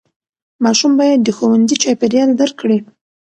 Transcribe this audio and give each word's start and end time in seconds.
ماشوم 0.63 0.91
باید 0.99 1.19
د 1.23 1.29
ښوونځي 1.37 1.75
چاپېریال 1.83 2.29
درک 2.39 2.55
کړي. 2.61 2.79